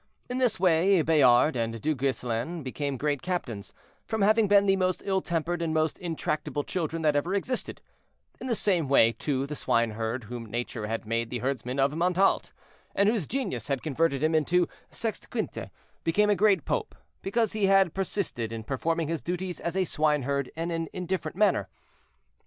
[0.31, 3.71] In this way Bayard and Du Gueselin became great captains,
[4.07, 7.83] from having been the most ill tempered and most intractable children that ever existed;
[8.39, 12.51] in the same way, too, the swineherd, whom nature had made the herdsman of Montalte,
[12.95, 15.69] and whose genius had converted him into Sexte Quinte,
[16.03, 20.49] became a great pope, because he had persisted in performing his duties as a swineherd
[20.55, 21.69] in an indifferent manner.